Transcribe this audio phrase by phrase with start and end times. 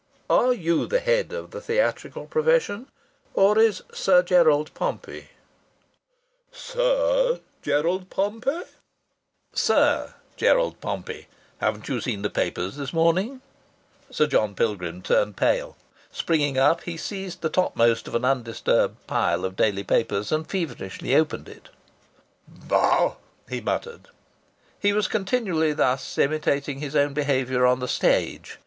[0.31, 2.87] Are you the head of the theatrical profession,
[3.35, 5.27] or is Sir Gerald Pompey?"
[6.51, 8.61] "Sir Gerald Pompey?"
[9.53, 11.27] "Sir Gerald Pompey.
[11.59, 13.41] Haven't you seen the papers this morning?"
[14.09, 15.77] Sir John Pilgrim turned pale.
[16.11, 21.13] Springing up, he seized the topmost of an undisturbed pile of daily papers, and feverishly
[21.15, 21.69] opened it.
[22.47, 24.07] "Bah!" he muttered.
[24.79, 28.57] He was continually thus imitating his own behaviour on the stage.